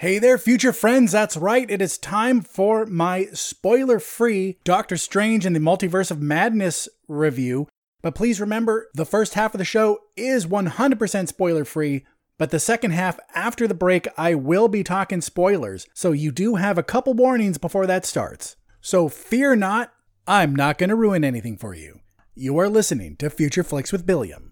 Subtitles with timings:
[0.00, 1.12] Hey there, future friends.
[1.12, 1.70] That's right.
[1.70, 7.68] It is time for my spoiler free Doctor Strange and the Multiverse of Madness review.
[8.00, 12.06] But please remember, the first half of the show is 100% spoiler free.
[12.38, 15.86] But the second half, after the break, I will be talking spoilers.
[15.92, 18.56] So you do have a couple warnings before that starts.
[18.80, 19.92] So fear not,
[20.26, 22.00] I'm not going to ruin anything for you.
[22.34, 24.49] You are listening to Future Flicks with Billiam.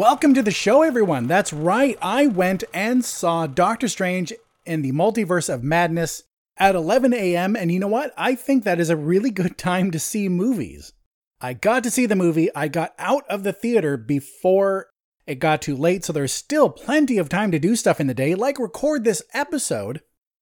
[0.00, 1.26] Welcome to the show, everyone.
[1.26, 1.98] That's right.
[2.00, 4.32] I went and saw Doctor Strange
[4.64, 6.22] in the Multiverse of Madness
[6.56, 7.54] at 11 a.m.
[7.54, 8.14] And you know what?
[8.16, 10.94] I think that is a really good time to see movies.
[11.42, 12.48] I got to see the movie.
[12.54, 14.86] I got out of the theater before
[15.26, 16.02] it got too late.
[16.02, 19.22] So there's still plenty of time to do stuff in the day, like record this
[19.34, 20.00] episode.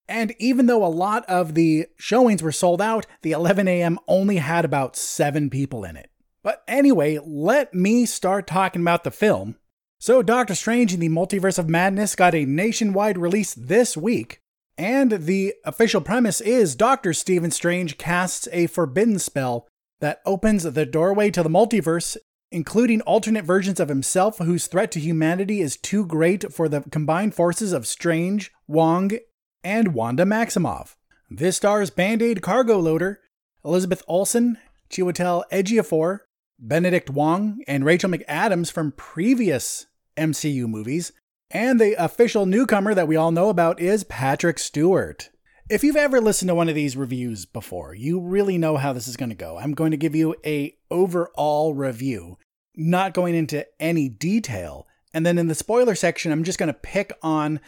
[0.08, 3.98] And even though a lot of the showings were sold out, the 11 a.m.
[4.06, 6.10] only had about seven people in it.
[6.48, 9.56] But anyway, let me start talking about the film.
[9.98, 14.40] So, Doctor Strange in the Multiverse of Madness got a nationwide release this week,
[14.78, 19.68] and the official premise is Doctor Stephen Strange casts a forbidden spell
[20.00, 22.16] that opens the doorway to the multiverse,
[22.50, 27.34] including alternate versions of himself whose threat to humanity is too great for the combined
[27.34, 29.10] forces of Strange, Wong,
[29.62, 30.96] and Wanda Maximoff.
[31.28, 33.20] This stars Band Aid cargo loader,
[33.62, 34.56] Elizabeth Olsen,
[34.88, 36.20] Chiwetel Ejiofor,
[36.58, 41.12] Benedict Wong, and Rachel McAdams from previous MCU movies.
[41.50, 45.30] And the official newcomer that we all know about is Patrick Stewart.
[45.70, 49.06] If you've ever listened to one of these reviews before, you really know how this
[49.06, 49.58] is going to go.
[49.58, 52.38] I'm going to give you a overall review,
[52.74, 54.86] not going into any detail.
[55.12, 57.60] And then in the spoiler section, I'm just going to pick on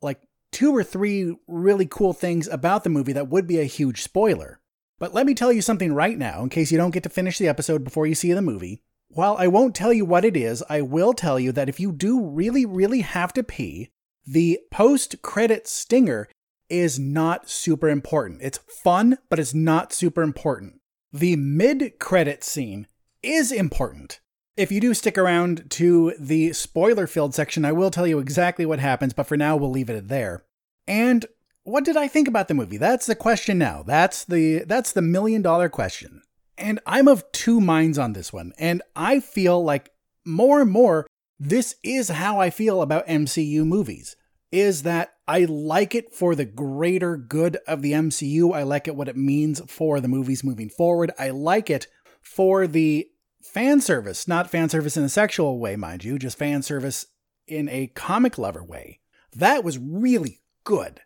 [0.00, 0.20] like
[0.52, 4.59] two or three really cool things about the movie that would be a huge spoiler.
[5.00, 7.38] But let me tell you something right now, in case you don't get to finish
[7.38, 8.82] the episode before you see the movie.
[9.08, 11.90] While I won't tell you what it is, I will tell you that if you
[11.90, 13.88] do really, really have to pee,
[14.26, 16.28] the post credit stinger
[16.68, 18.42] is not super important.
[18.42, 20.80] It's fun, but it's not super important.
[21.12, 22.86] The mid credit scene
[23.22, 24.20] is important.
[24.56, 28.66] If you do stick around to the spoiler filled section, I will tell you exactly
[28.66, 30.44] what happens, but for now, we'll leave it there.
[30.86, 31.24] And
[31.64, 32.76] what did I think about the movie?
[32.76, 33.82] That's the question now.
[33.82, 36.22] That's the that's the million dollar question.
[36.56, 38.52] And I'm of two minds on this one.
[38.58, 39.90] And I feel like
[40.24, 41.06] more and more
[41.38, 44.16] this is how I feel about MCU movies.
[44.52, 48.52] Is that I like it for the greater good of the MCU.
[48.52, 51.12] I like it what it means for the movies moving forward.
[51.18, 51.86] I like it
[52.20, 53.06] for the
[53.42, 57.06] fan service, not fan service in a sexual way, mind you, just fan service
[57.46, 59.00] in a comic lover way.
[59.32, 61.00] That was really good.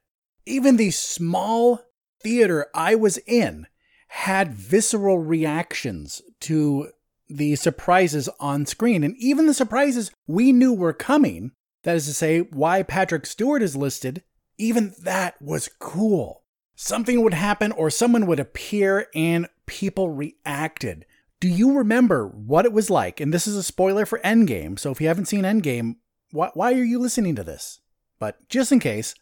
[0.46, 1.80] Even the small
[2.22, 3.66] theater I was in
[4.08, 6.90] had visceral reactions to
[7.28, 9.02] the surprises on screen.
[9.02, 13.62] And even the surprises we knew were coming, that is to say, why Patrick Stewart
[13.62, 14.22] is listed,
[14.58, 16.42] even that was cool.
[16.76, 21.06] Something would happen or someone would appear and people reacted.
[21.40, 23.20] Do you remember what it was like?
[23.20, 25.96] And this is a spoiler for Endgame, so if you haven't seen Endgame,
[26.30, 27.80] why, why are you listening to this?
[28.18, 29.14] But just in case,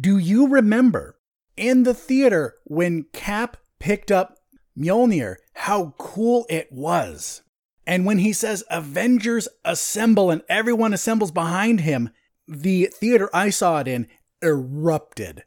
[0.00, 1.18] do you remember
[1.56, 4.36] in the theater when Cap picked up
[4.78, 7.42] Mjolnir, how cool it was?
[7.86, 12.10] And when he says Avengers assemble and everyone assembles behind him,
[12.46, 14.06] the theater I saw it in
[14.42, 15.44] erupted.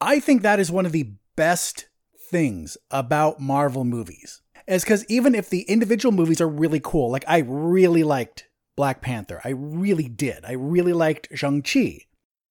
[0.00, 1.88] I think that is one of the best
[2.30, 4.42] things about Marvel movies.
[4.66, 9.00] Is because even if the individual movies are really cool, like I really liked Black
[9.00, 10.44] Panther, I really did.
[10.44, 12.00] I really liked Shang-Chi.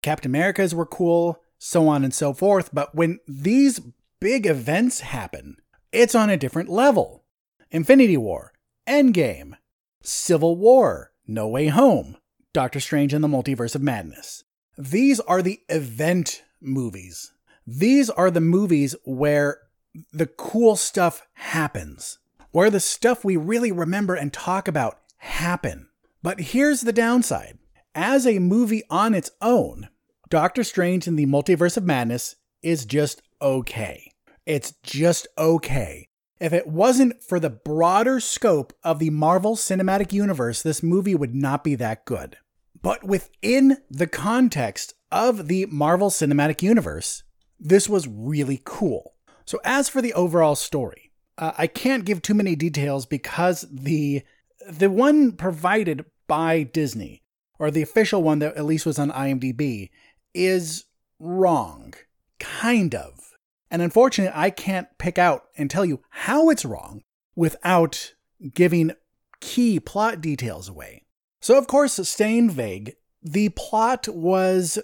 [0.02, 2.70] Captain America's were cool, so on and so forth.
[2.74, 3.82] But when these
[4.20, 5.58] big events happen,
[5.92, 7.24] it's on a different level.
[7.72, 8.54] Infinity War,
[8.88, 9.54] Endgame,
[10.02, 12.18] Civil War, No Way Home,
[12.54, 14.44] Doctor Strange and the Multiverse of Madness.
[14.78, 17.34] These are the event movies.
[17.66, 19.60] These are the movies where
[20.12, 22.20] the cool stuff happens,
[22.52, 25.88] where the stuff we really remember and talk about happen.
[26.22, 27.58] But here's the downside.
[27.94, 29.90] As a movie on its own,
[30.30, 34.12] Doctor Strange in the Multiverse of Madness is just okay.
[34.46, 36.08] It's just okay.
[36.40, 41.36] If it wasn't for the broader scope of the Marvel Cinematic Universe, this movie would
[41.36, 42.38] not be that good.
[42.82, 47.24] But within the context of the Marvel Cinematic Universe,
[47.60, 49.14] this was really cool.
[49.46, 54.24] So, as for the overall story, uh, I can't give too many details because the
[54.68, 57.22] the one provided by Disney,
[57.60, 59.90] or the official one that at least was on IMDb,
[60.36, 60.86] is
[61.20, 61.94] wrong.
[62.40, 63.32] Kind of.
[63.72, 67.02] And unfortunately, I can't pick out and tell you how it's wrong
[67.36, 68.14] without
[68.54, 68.92] giving
[69.40, 71.04] key plot details away.
[71.42, 74.80] So, of course, staying vague, the plot was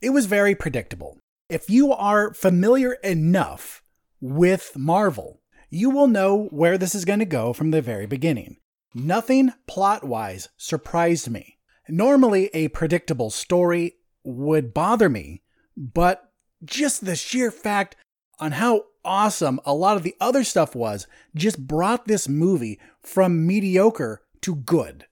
[0.00, 1.18] it was very predictable.
[1.48, 3.82] If you are familiar enough
[4.20, 8.56] with Marvel, you will know where this is going to go from the very beginning.
[8.94, 11.58] Nothing plot wise surprised me.
[11.88, 15.42] Normally, a predictable story would bother me,
[15.76, 16.30] but
[16.64, 17.96] just the sheer fact
[18.38, 23.46] on how awesome a lot of the other stuff was just brought this movie from
[23.46, 25.06] mediocre to good.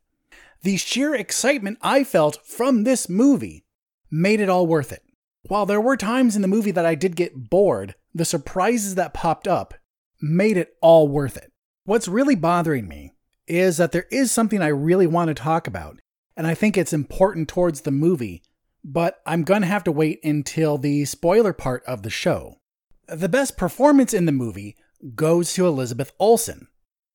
[0.63, 3.65] The sheer excitement I felt from this movie
[4.11, 5.03] made it all worth it.
[5.49, 9.15] While there were times in the movie that I did get bored, the surprises that
[9.15, 9.75] popped up
[10.21, 11.51] made it all worth it.
[11.85, 13.13] What's really bothering me
[13.47, 15.99] is that there is something I really want to talk about,
[16.37, 18.43] and I think it's important towards the movie,
[18.85, 22.61] but I'm to have to wait until the spoiler part of the show.
[23.09, 24.77] The best performance in the movie
[25.15, 26.69] goes to Elizabeth Olsen.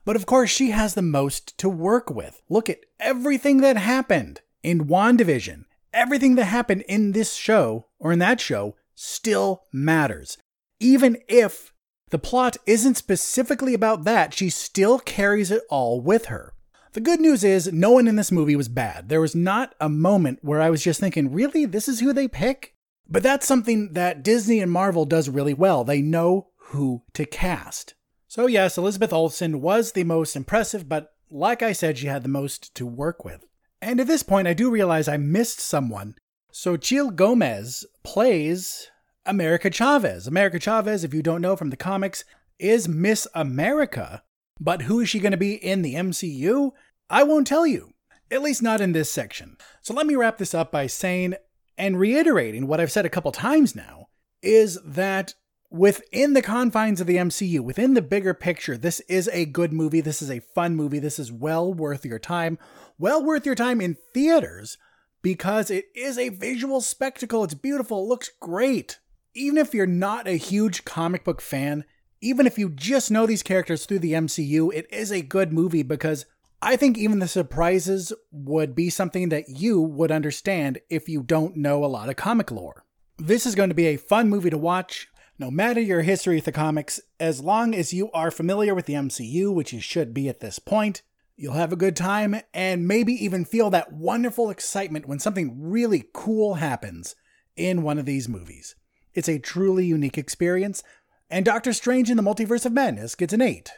[0.04, 2.42] But of course, she has the most to work with.
[2.50, 5.66] Look at everything that happened in WandaVision.
[5.94, 10.38] Everything that happened in this show, or in that show, still matters.
[10.80, 11.74] Even if
[12.10, 16.54] the plot isn't specifically about that, she still carries it all with her.
[16.96, 19.10] The good news is, no one in this movie was bad.
[19.10, 21.66] There was not a moment where I was just thinking, really?
[21.66, 22.74] This is who they pick?
[23.06, 25.84] But that's something that Disney and Marvel does really well.
[25.84, 27.96] They know who to cast.
[28.30, 32.30] So, yes, Elizabeth Olsen was the most impressive, but like I said, she had the
[32.30, 33.46] most to work with.
[33.82, 36.16] And at this point, I do realize I missed someone.
[36.54, 38.90] Xochitl Gomez plays
[39.26, 40.28] America Chavez.
[40.28, 42.24] America Chavez, if you don't know from the comics,
[42.58, 44.24] is Miss America.
[44.60, 46.72] But who is she going to be in the MCU?
[47.10, 47.92] I won't tell you.
[48.32, 49.58] At least not in this section.
[49.82, 51.36] So let me wrap this up by saying
[51.78, 54.08] and reiterating what I've said a couple times now
[54.42, 55.36] is that
[55.70, 60.02] within the confines of the MCU, within the bigger picture, this is a good movie.
[60.02, 61.00] This is a fun movie.
[61.00, 62.58] This is well worth your time.
[62.98, 64.78] Well worth your time in theaters
[65.22, 67.44] because it is a visual spectacle.
[67.44, 68.04] It's beautiful.
[68.04, 69.00] It looks great.
[69.34, 71.84] Even if you're not a huge comic book fan,
[72.22, 75.84] even if you just know these characters through the MCU, it is a good movie
[75.84, 76.26] because
[76.66, 81.56] I think even the surprises would be something that you would understand if you don't
[81.56, 82.84] know a lot of comic lore.
[83.20, 85.08] This is going to be a fun movie to watch,
[85.38, 88.96] no matter your history with the comics, as long as you are familiar with the
[88.96, 91.04] MCU, which you should be at this point.
[91.36, 96.06] You'll have a good time and maybe even feel that wonderful excitement when something really
[96.16, 97.16] cool happens
[97.56, 98.74] in one of these movies.
[99.14, 100.82] It's a truly unique experience,
[101.30, 103.70] and Doctor Strange in the Multiverse of Madness gets an 8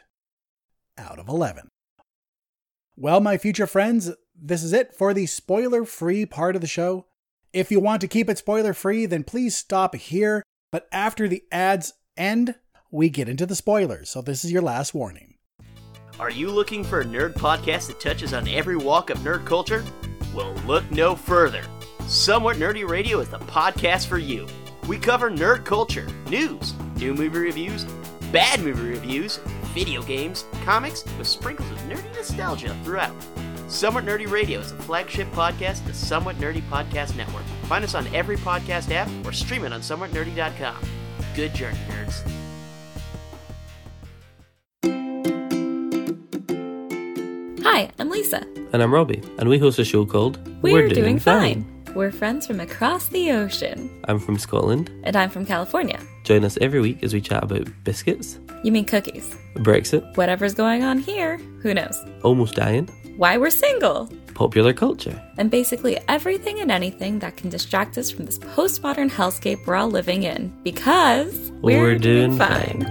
[0.98, 1.69] out of 11.
[2.99, 7.05] Well, my future friends, this is it for the spoiler free part of the show.
[7.53, 10.41] If you want to keep it spoiler free, then please stop here.
[10.71, 12.55] But after the ads end,
[12.89, 14.09] we get into the spoilers.
[14.09, 15.35] So this is your last warning.
[16.19, 19.85] Are you looking for a nerd podcast that touches on every walk of nerd culture?
[20.33, 21.61] Well, look no further.
[22.07, 24.48] Somewhat Nerdy Radio is the podcast for you.
[24.88, 27.83] We cover nerd culture, news, new movie reviews,
[28.31, 29.39] bad movie reviews,
[29.77, 33.13] video games, comics, with sprinkles of nerdy nostalgia throughout.
[33.67, 37.43] Somewhat Nerdy Radio is a flagship podcast of the Somewhat Nerdy Podcast Network.
[37.65, 40.77] Find us on every podcast app or stream it on somewhatnerdy.com.
[41.36, 42.24] Good journey, nerds.
[47.62, 48.48] Hi, I'm Lisa.
[48.74, 51.84] And I'm Robbie, and we host a show called We're, Doing, fine.
[51.93, 54.01] We're friends from across the ocean.
[54.05, 54.89] I'm from Scotland.
[55.03, 56.00] And I'm from California.
[56.24, 59.33] Join us every week as we chat about biscuits, You mean cookies?
[59.55, 62.03] Brexit, Whatever's going on here, who knows?
[62.21, 65.17] almost dying, Why we're single, popular culture.
[65.38, 69.88] and basically everything and anything that can distract us from this postmodern hellscape we're all
[69.89, 70.53] living in.
[70.63, 72.83] Because We're doing fine.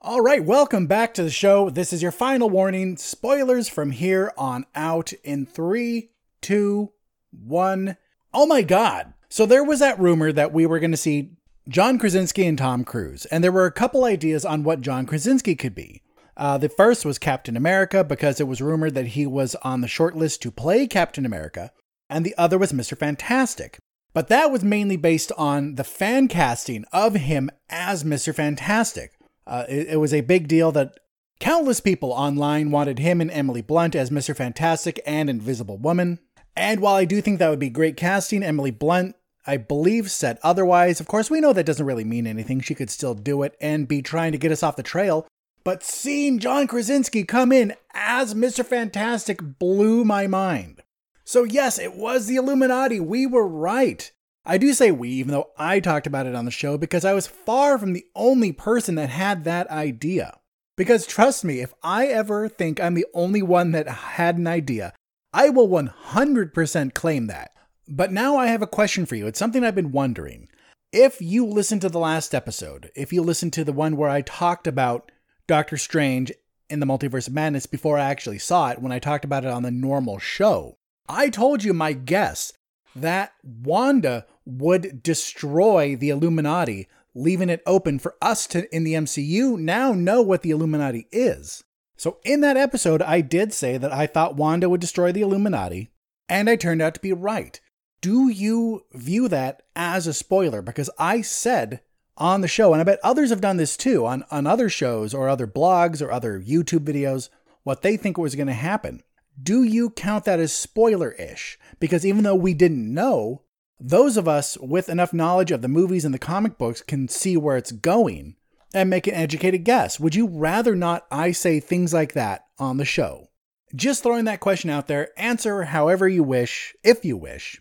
[0.00, 1.68] All right, welcome back to the show.
[1.68, 2.96] This is your final warning.
[2.96, 6.10] Spoilers from here on out in three,
[6.40, 6.92] two,
[7.32, 7.96] one.
[8.32, 9.14] Oh my God.
[9.30, 11.32] So there was that rumor that we were going to see
[11.68, 15.54] John Krasinski and Tom Cruise, and there were a couple ideas on what John Krasinski
[15.54, 16.02] could be.
[16.36, 19.88] Uh, the first was Captain America because it was rumored that he was on the
[19.88, 21.72] short list to play Captain America,
[22.08, 22.96] and the other was Mr.
[22.96, 23.78] Fantastic.
[24.14, 28.34] But that was mainly based on the fan casting of him as Mr.
[28.34, 29.12] Fantastic.
[29.46, 30.98] Uh, it, it was a big deal that
[31.38, 34.34] countless people online wanted him and Emily Blunt as Mr.
[34.34, 36.18] Fantastic and Invisible Woman.
[36.56, 39.14] And while I do think that would be great casting, Emily Blunt,
[39.48, 41.00] I believe, said otherwise.
[41.00, 42.60] Of course, we know that doesn't really mean anything.
[42.60, 45.26] She could still do it and be trying to get us off the trail.
[45.64, 48.64] But seeing John Krasinski come in as Mr.
[48.64, 50.82] Fantastic blew my mind.
[51.24, 53.00] So, yes, it was the Illuminati.
[53.00, 54.10] We were right.
[54.44, 57.12] I do say we, even though I talked about it on the show, because I
[57.12, 60.38] was far from the only person that had that idea.
[60.76, 64.92] Because trust me, if I ever think I'm the only one that had an idea,
[65.32, 67.50] I will 100% claim that.
[67.88, 69.26] But now I have a question for you.
[69.26, 70.48] It's something I've been wondering.
[70.92, 74.20] If you listen to the last episode, if you listen to the one where I
[74.20, 75.10] talked about
[75.46, 76.32] Doctor Strange
[76.68, 79.50] in the Multiverse of Madness before I actually saw it, when I talked about it
[79.50, 80.76] on the normal show,
[81.08, 82.52] I told you my guess
[82.94, 89.58] that Wanda would destroy the Illuminati, leaving it open for us to, in the MCU,
[89.58, 91.64] now know what the Illuminati is.
[91.96, 95.90] So, in that episode, I did say that I thought Wanda would destroy the Illuminati,
[96.28, 97.60] and I turned out to be right.
[98.00, 100.62] Do you view that as a spoiler?
[100.62, 101.80] Because I said
[102.16, 105.14] on the show, and I bet others have done this too on, on other shows
[105.14, 107.28] or other blogs or other YouTube videos,
[107.62, 109.02] what they think was going to happen.
[109.40, 111.58] Do you count that as spoiler ish?
[111.78, 113.42] Because even though we didn't know,
[113.80, 117.36] those of us with enough knowledge of the movies and the comic books can see
[117.36, 118.36] where it's going
[118.74, 120.00] and make an educated guess.
[120.00, 123.28] Would you rather not I say things like that on the show?
[123.74, 127.60] Just throwing that question out there, answer however you wish, if you wish.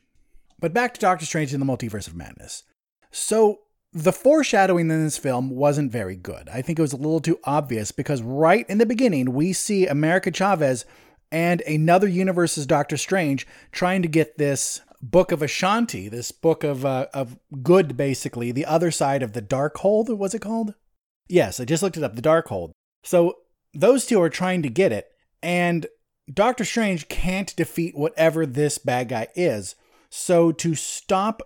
[0.59, 2.63] But back to Doctor Strange in the Multiverse of Madness.
[3.11, 3.59] So,
[3.93, 6.49] the foreshadowing in this film wasn't very good.
[6.49, 9.87] I think it was a little too obvious because right in the beginning, we see
[9.87, 10.85] America Chavez
[11.31, 16.85] and another universe's Doctor Strange trying to get this book of Vishanti, this book of
[16.85, 20.15] uh, of good, basically, the other side of the dark Darkhold.
[20.17, 20.73] Was it called?
[21.27, 22.15] Yes, I just looked it up.
[22.15, 22.71] The Darkhold.
[23.03, 23.35] So
[23.73, 25.07] those two are trying to get it,
[25.41, 25.87] and
[26.31, 29.75] Doctor Strange can't defeat whatever this bad guy is.
[30.09, 31.41] So to stop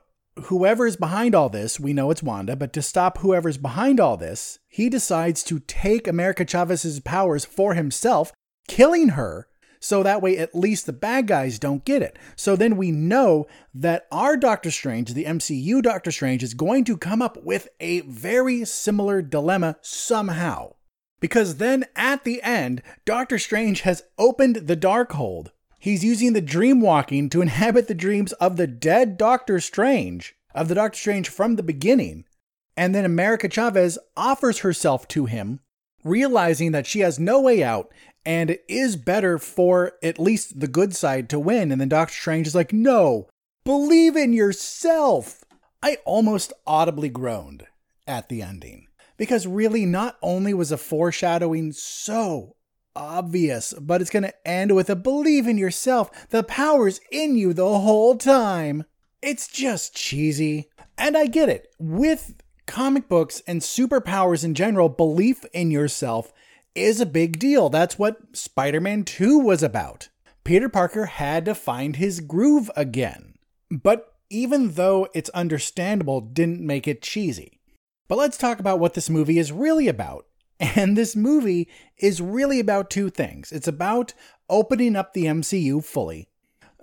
[0.45, 4.17] whoever is behind all this, we know it's Wanda, but to stop whoever's behind all
[4.17, 8.31] this, he decides to take America Chavez's powers for himself,
[8.67, 9.47] killing her
[9.81, 12.17] so that way at least the bad guys don't get it.
[12.35, 16.95] So then we know that our Doctor Strange, the MCU Doctor Strange, is going to
[16.95, 20.75] come up with a very similar dilemma somehow.
[21.19, 25.49] Because then at the end, Doctor Strange has opened the Darkhold.
[25.81, 30.67] He's using the dream walking to inhabit the dreams of the dead Doctor Strange, of
[30.67, 32.25] the Doctor Strange from the beginning.
[32.77, 35.59] And then America Chavez offers herself to him,
[36.03, 37.91] realizing that she has no way out
[38.23, 41.71] and it is better for at least the good side to win.
[41.71, 43.27] And then Doctor Strange is like, no,
[43.65, 45.43] believe in yourself.
[45.81, 47.65] I almost audibly groaned
[48.05, 48.85] at the ending
[49.17, 52.55] because really, not only was a foreshadowing so
[52.95, 56.29] obvious, but it's going to end with a believe in yourself.
[56.29, 58.85] The power's in you the whole time.
[59.21, 60.69] It's just cheesy.
[60.97, 61.67] And I get it.
[61.79, 62.35] With
[62.67, 66.31] comic books and superpowers in general, belief in yourself
[66.75, 67.69] is a big deal.
[67.69, 70.09] That's what Spider Man 2 was about.
[70.43, 73.35] Peter Parker had to find his groove again.
[73.69, 77.59] But even though it's understandable, didn't make it cheesy.
[78.07, 80.25] But let's talk about what this movie is really about.
[80.75, 84.13] And this movie is really about two things it's about
[84.49, 86.27] opening up the MCU fully.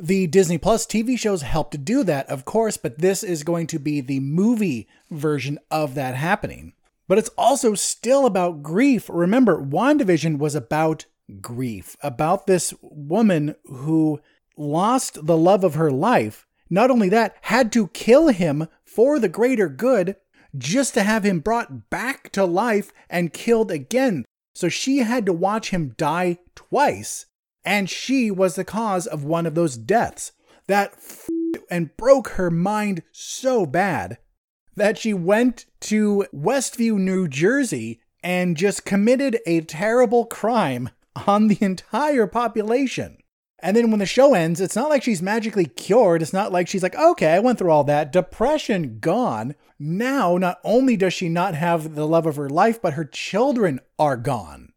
[0.01, 3.69] The Disney Plus TV shows help to do that, of course, but this is going
[3.69, 6.73] to be the movie version of that happening
[7.09, 9.09] but it's also still about grief.
[9.09, 11.07] Remember, WandaVision was about
[11.41, 14.21] grief, about this woman who
[14.57, 16.47] lost the love of her life.
[16.71, 20.17] Not only that, had to kill him for the greater good
[20.57, 24.25] just to have him brought back to life and killed again.
[24.55, 27.27] So she had to watch him die twice,
[27.65, 30.33] and she was the cause of one of those deaths.
[30.67, 31.29] That f-
[31.71, 34.19] and broke her mind so bad
[34.75, 40.91] that she went to Westview, New Jersey, and just committed a terrible crime
[41.27, 43.19] on the entire population.
[43.61, 46.23] And then when the show ends, it's not like she's magically cured.
[46.23, 48.13] It's not like she's like, okay, I went through all that.
[48.13, 49.55] Depression gone.
[49.79, 53.81] Now, not only does she not have the love of her life, but her children
[53.99, 54.73] are gone.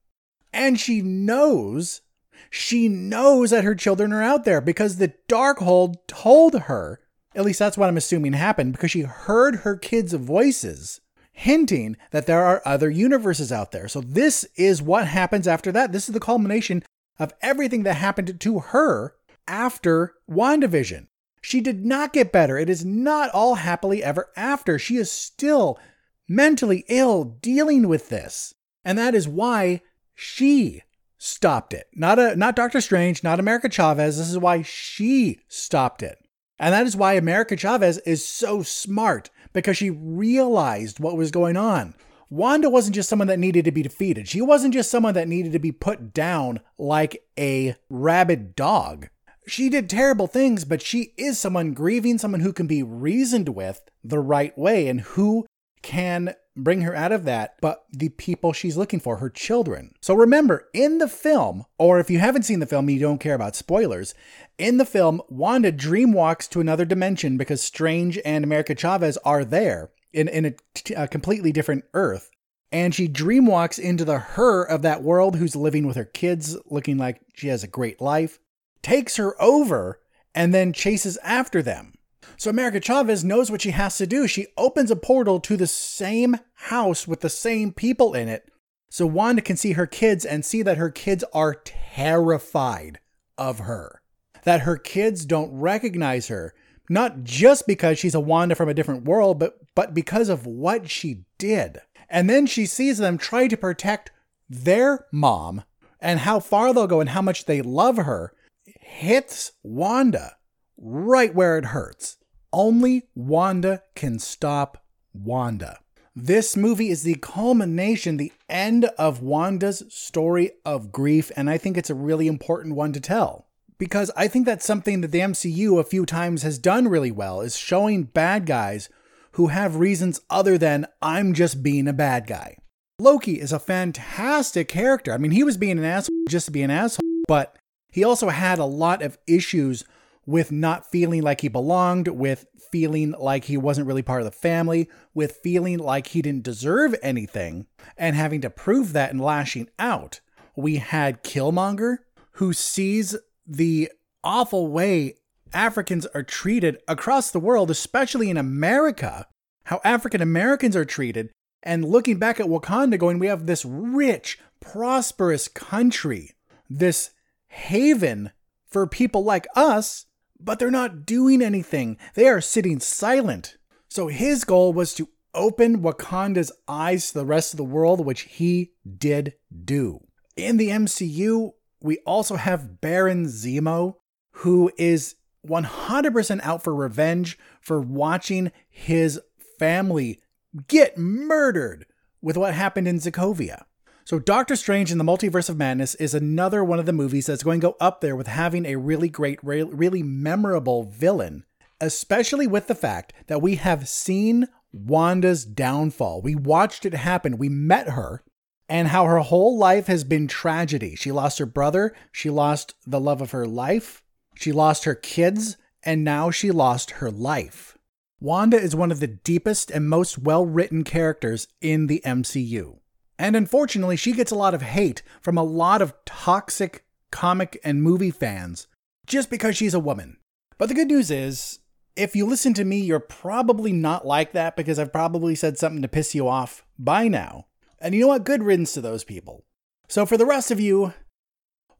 [0.51, 2.01] And she knows,
[2.49, 6.99] she knows that her children are out there because the Darkhold told her
[7.33, 10.99] at least that's what I'm assuming happened because she heard her kids' voices
[11.31, 13.87] hinting that there are other universes out there.
[13.87, 15.91] So this is what happens after that.
[15.91, 16.83] This is the culmination
[17.21, 19.13] of everything that happened to her
[19.47, 21.05] after WandaVision.
[21.39, 22.57] She did not get better.
[22.57, 24.79] It is not all happily ever after.
[24.79, 25.79] She is still
[26.27, 28.55] mentally ill dealing with this.
[28.83, 29.81] And that is why
[30.15, 30.81] she
[31.19, 31.85] stopped it.
[31.93, 34.17] Not a not Doctor Strange, not America Chavez.
[34.17, 36.17] This is why she stopped it.
[36.57, 41.55] And that is why America Chavez is so smart because she realized what was going
[41.55, 41.93] on.
[42.31, 44.25] Wanda wasn't just someone that needed to be defeated.
[44.25, 49.09] She wasn't just someone that needed to be put down like a rabid dog.
[49.47, 53.81] She did terrible things, but she is someone grieving, someone who can be reasoned with
[54.01, 55.45] the right way and who
[55.81, 59.93] can bring her out of that, but the people she's looking for, her children.
[59.99, 63.35] So remember, in the film, or if you haven't seen the film, you don't care
[63.35, 64.13] about spoilers,
[64.57, 69.89] in the film, Wanda dreamwalks to another dimension because Strange and America Chavez are there
[70.13, 70.53] in, in a,
[70.95, 72.29] a completely different Earth.
[72.71, 76.97] And she dreamwalks into the her of that world who's living with her kids, looking
[76.97, 78.39] like she has a great life,
[78.81, 79.99] takes her over,
[80.33, 81.93] and then chases after them.
[82.37, 84.25] So America Chavez knows what she has to do.
[84.27, 88.49] She opens a portal to the same house with the same people in it.
[88.89, 92.99] So Wanda can see her kids and see that her kids are terrified
[93.37, 94.01] of her.
[94.43, 96.53] That her kids don't recognize her,
[96.91, 100.89] not just because she's a Wanda from a different world, but but because of what
[100.89, 101.79] she did.
[102.09, 104.11] And then she sees them try to protect
[104.49, 105.63] their mom
[106.01, 108.33] and how far they'll go and how much they love her
[108.65, 110.35] hits Wanda
[110.77, 112.17] right where it hurts.
[112.51, 114.83] Only Wanda can stop
[115.13, 115.79] Wanda.
[116.13, 121.77] This movie is the culmination, the end of Wanda's story of grief, and I think
[121.77, 123.47] it's a really important one to tell.
[123.81, 127.41] Because I think that's something that the MCU a few times has done really well,
[127.41, 128.89] is showing bad guys
[129.31, 132.57] who have reasons other than I'm just being a bad guy.
[132.99, 135.11] Loki is a fantastic character.
[135.11, 137.57] I mean, he was being an asshole just to be an asshole, but
[137.89, 139.83] he also had a lot of issues
[140.27, 144.31] with not feeling like he belonged, with feeling like he wasn't really part of the
[144.31, 147.65] family, with feeling like he didn't deserve anything,
[147.97, 150.19] and having to prove that and lashing out.
[150.55, 151.97] We had Killmonger,
[152.33, 153.91] who sees the
[154.23, 155.15] awful way
[155.53, 159.27] Africans are treated across the world, especially in America,
[159.65, 161.31] how African Americans are treated,
[161.63, 166.31] and looking back at Wakanda, going, we have this rich, prosperous country,
[166.69, 167.11] this
[167.47, 168.31] haven
[168.65, 170.05] for people like us
[170.43, 171.97] but they're not doing anything.
[172.15, 173.57] They are sitting silent.
[173.87, 178.21] So his goal was to open Wakanda's eyes to the rest of the world, which
[178.21, 179.99] he did do.
[180.35, 181.51] In the MCU,
[181.81, 183.95] we also have Baron Zemo,
[184.31, 185.15] who is
[185.47, 189.19] 100% out for revenge for watching his
[189.57, 190.19] family
[190.67, 191.85] get murdered
[192.21, 193.63] with what happened in Sokovia.
[194.03, 197.43] So, Doctor Strange in the Multiverse of Madness is another one of the movies that's
[197.43, 201.45] going to go up there with having a really great, really memorable villain,
[201.79, 206.21] especially with the fact that we have seen Wanda's downfall.
[206.21, 207.37] We watched it happen.
[207.37, 208.23] We met her
[208.71, 210.95] and how her whole life has been tragedy.
[210.95, 214.01] She lost her brother, she lost the love of her life,
[214.33, 217.77] she lost her kids, and now she lost her life.
[218.21, 222.79] Wanda is one of the deepest and most well written characters in the MCU.
[223.19, 227.83] And unfortunately, she gets a lot of hate from a lot of toxic comic and
[227.83, 228.67] movie fans
[229.05, 230.15] just because she's a woman.
[230.57, 231.59] But the good news is,
[231.97, 235.81] if you listen to me, you're probably not like that because I've probably said something
[235.81, 237.47] to piss you off by now.
[237.81, 238.23] And you know what?
[238.23, 239.43] Good riddance to those people.
[239.89, 240.93] So for the rest of you,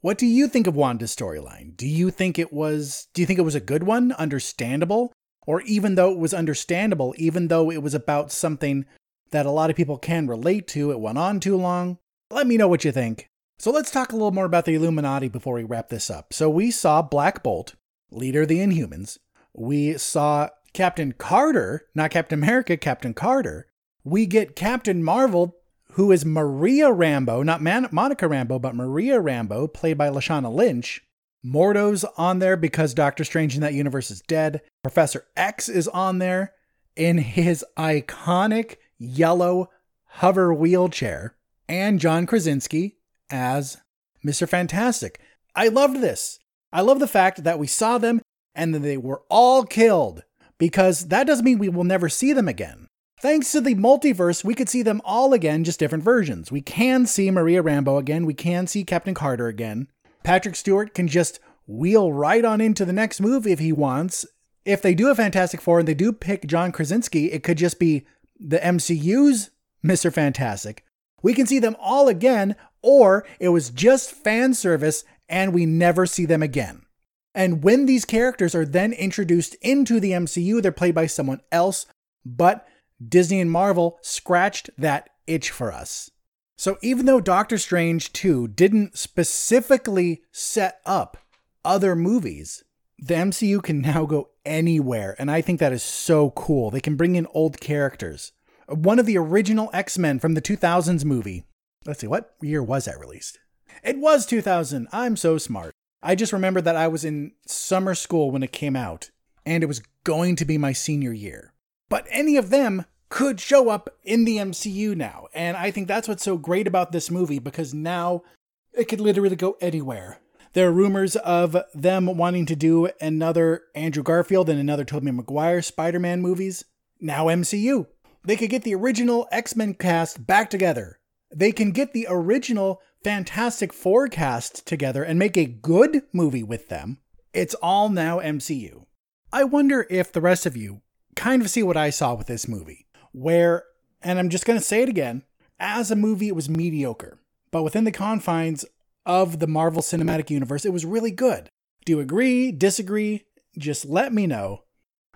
[0.02, 1.78] what do you think of Wanda's storyline?
[1.78, 5.14] Do you think it was do you think it was a good one, understandable?
[5.48, 8.86] Or even though it was understandable, even though it was about something
[9.32, 10.92] that a lot of people can relate to.
[10.92, 11.98] It went on too long.
[12.30, 13.28] Let me know what you think.
[13.60, 16.34] So let's talk a little more about the Illuminati before we wrap this up.
[16.34, 17.76] So we saw Black Bolt,
[18.12, 19.18] leader of the Inhumans.
[19.54, 23.68] We saw Captain Carter, not Captain America, Captain Carter.
[24.04, 25.58] We get Captain Marvel,
[25.94, 31.04] who is Maria Rambeau, not Man- Monica Rambeau, but Maria Rambeau, played by Lashana Lynch.
[31.44, 34.62] Mordo's on there because Doctor Strange in that universe is dead.
[34.84, 36.54] Professor X is on there
[36.96, 39.70] in his iconic yellow
[40.06, 41.36] hover wheelchair,
[41.68, 42.98] and John Krasinski
[43.30, 43.78] as
[44.26, 44.48] Mr.
[44.48, 45.20] Fantastic.
[45.56, 46.40] I loved this.
[46.72, 48.22] I love the fact that we saw them
[48.54, 50.24] and that they were all killed
[50.58, 52.88] because that doesn't mean we will never see them again.
[53.22, 56.52] Thanks to the multiverse, we could see them all again, just different versions.
[56.52, 59.90] We can see Maria Rambeau again, we can see Captain Carter again.
[60.24, 64.26] Patrick Stewart can just wheel right on into the next movie if he wants.
[64.66, 67.78] If they do a Fantastic Four and they do pick John Krasinski, it could just
[67.78, 68.08] be
[68.40, 69.52] the MCU's
[69.86, 70.12] Mr.
[70.12, 70.84] Fantastic.
[71.22, 76.08] We can see them all again, or it was just fan service and we never
[76.08, 76.88] see them again.
[77.36, 81.86] And when these characters are then introduced into the MCU, they're played by someone else,
[82.26, 82.68] but
[83.08, 86.12] Disney and Marvel scratched that itch for us.
[86.58, 91.18] So even though Doctor Strange 2 didn't specifically set up
[91.66, 92.64] other movies,
[93.00, 95.16] the MCU can now go anywhere.
[95.18, 96.70] And I think that is so cool.
[96.70, 98.32] They can bring in old characters.
[98.68, 101.44] One of the original X Men from the 2000s movie.
[101.86, 103.40] Let's see, what year was that released?
[103.84, 104.88] It was 2000.
[104.92, 105.74] I'm so smart.
[106.04, 109.10] I just remember that I was in summer school when it came out,
[109.46, 111.51] and it was going to be my senior year.
[111.92, 115.28] But any of them could show up in the MCU now.
[115.34, 118.24] And I think that's what's so great about this movie because now
[118.72, 120.20] it could literally go anywhere.
[120.54, 125.62] There are rumors of them wanting to do another Andrew Garfield and another Tobey Maguire
[125.62, 126.64] Spider-Man movies.
[127.02, 127.88] Now MCU.
[128.24, 130.98] They could get the original X-Men cast back together.
[131.30, 136.70] They can get the original Fantastic Four cast together and make a good movie with
[136.70, 137.00] them.
[137.34, 138.86] It's all now MCU.
[139.34, 140.82] I wonder if the rest of you
[141.16, 143.64] kind of see what I saw with this movie, where,
[144.02, 145.24] and I'm just going to say it again,
[145.60, 147.20] as a movie, it was mediocre.
[147.52, 148.66] But within the confines
[149.06, 151.50] of the Marvel Cinematic Universe, it was really good.
[151.86, 152.52] Do you agree?
[152.52, 153.26] Disagree?
[153.58, 154.64] Just let me know.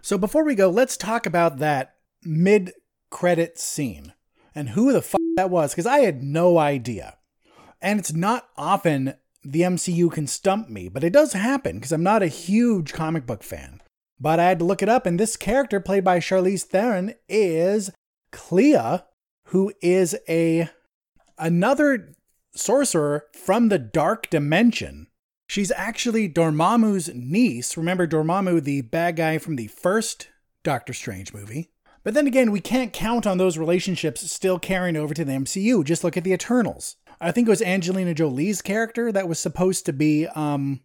[0.02, 2.74] So before we go, let's talk about that mid
[3.10, 4.14] credit scene
[4.54, 7.18] and who the fuck that was, because I had no idea.
[7.82, 12.04] And it's not often the MCU can stump me, but it does happen because I'm
[12.04, 13.82] not a huge comic book fan.
[14.20, 17.92] But I had to look it up, and this character, played by Charlize Theron, is
[18.32, 19.00] Clea,
[19.46, 20.70] who is a
[21.38, 22.14] another
[22.56, 25.08] sorcerer from the dark dimension.
[25.48, 27.78] She's actually Dormammu's niece.
[27.78, 30.30] Remember Dormammu, the bad guy from the first
[30.64, 31.72] Doctor Strange movie?
[32.04, 35.84] But then again, we can't count on those relationships still carrying over to the MCU.
[35.84, 36.96] Just look at the Eternals.
[37.20, 40.82] I think it was Angelina Jolie's character that was supposed to be um,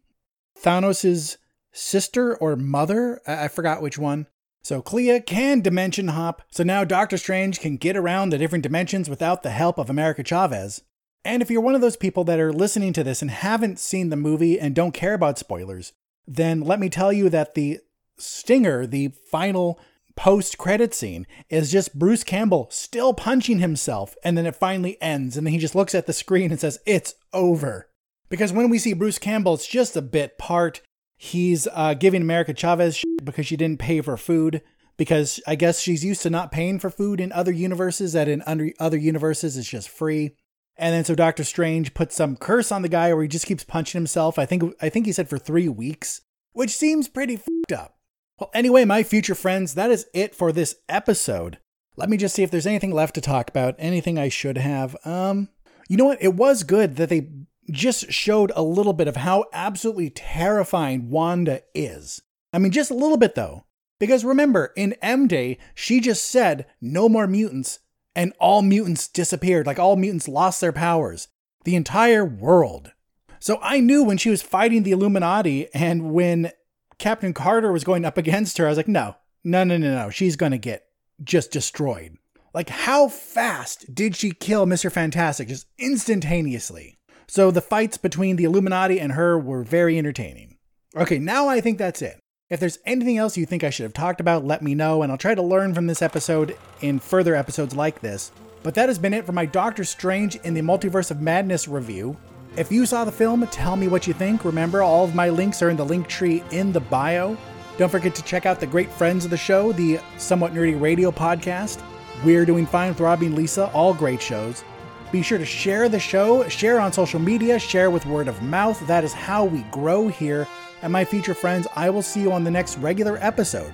[0.59, 1.37] Thanos'
[1.73, 3.21] sister or mother.
[3.27, 4.27] I-, I forgot which one.
[4.63, 9.09] So Clea can dimension hop, so now Doctor Strange can get around the different dimensions
[9.09, 10.83] without the help of America Chavez.
[11.25, 14.11] And if you're one of those people that are listening to this and haven't seen
[14.11, 15.93] the movie and don't care about spoilers,
[16.27, 17.81] then let me tell you that the
[18.19, 19.79] stinger, the final
[20.15, 25.37] post credit scene, is just Bruce Campbell still punching himself, and then it finally ends,
[25.37, 27.89] and then he just looks at the screen and says, It's over.
[28.29, 30.83] Because when we see Bruce Campbell, it's just a bit part.
[31.23, 34.63] He's uh, giving America Chavez because she didn't pay for food.
[34.97, 38.41] Because I guess she's used to not paying for food in other universes, that in
[38.47, 40.35] under, other universes it's just free.
[40.79, 43.65] And then so Doctor Strange puts some curse on the guy where he just keeps
[43.65, 44.39] punching himself.
[44.39, 46.23] I think I think he said for three weeks,
[46.55, 47.99] which seems pretty fucked up.
[48.39, 51.59] Well, anyway, my future friends, that is it for this episode.
[51.97, 54.97] Let me just see if there's anything left to talk about, anything I should have.
[55.05, 55.51] Um,
[55.87, 56.23] you know what?
[56.23, 57.29] It was good that they
[57.71, 62.23] just showed a little bit of how absolutely terrifying Wanda is.
[62.53, 63.65] I mean, just a little bit though.
[63.99, 67.81] Because remember, in M Day, she just said no more mutants,
[68.17, 69.67] and all mutants disappeared.
[69.67, 71.29] Like all mutants lost their powers.
[71.65, 72.93] The entire world.
[73.39, 76.53] So I knew when she was fighting the Illuminati and when
[76.99, 80.11] Captain Carter was going up against her, I was like, no, no, no, no, no.
[80.11, 80.87] She's going to get
[81.23, 82.17] just destroyed.
[82.53, 84.91] Like, how fast did she kill Mr.
[84.91, 86.99] Fantastic just instantaneously?
[87.31, 90.57] So the fights between the Illuminati and her were very entertaining.
[90.97, 92.19] Okay, now I think that's it.
[92.49, 95.13] If there's anything else you think I should have talked about, let me know, and
[95.13, 98.33] I'll try to learn from this episode in further episodes like this.
[98.65, 102.17] But that has been it for my Doctor Strange in the Multiverse of Madness review.
[102.57, 104.45] If you saw the film, tell me what you think.
[104.45, 107.37] Remember, all of my links are in the link tree in the bio.
[107.79, 111.13] Don't forget to check out the great friends of the show, the Somewhat Nerdy Radio
[111.13, 111.81] podcast.
[112.25, 114.65] We're doing fine with Robbie and Lisa, all great shows.
[115.13, 118.87] Be sure to share the show, share on social media, share with word of mouth.
[118.87, 120.47] That is how we grow here.
[120.83, 123.73] And my future friends, I will see you on the next regular episode,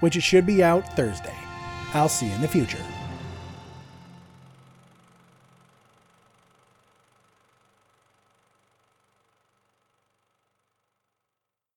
[0.00, 1.34] which should be out Thursday.
[1.94, 2.78] I'll see you in the future.